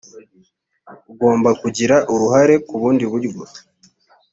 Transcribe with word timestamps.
ugomba 1.11 1.49
kugira 1.61 1.95
uruhare 2.13 2.55
ku 2.67 2.73
bundi 2.81 3.03
buryo 3.11 3.41